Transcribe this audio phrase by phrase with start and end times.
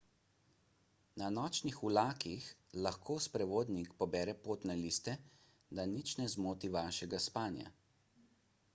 [1.21, 2.47] na nočnih vlakih
[2.87, 5.15] lahko sprevodnik pobere potne liste
[5.81, 7.73] da nič ne zmoti vašega spanja